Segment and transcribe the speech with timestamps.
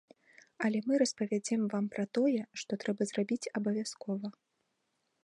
[0.67, 4.27] Але мы распавядзем вам пра тое, што трэба зрабіць абавязкова.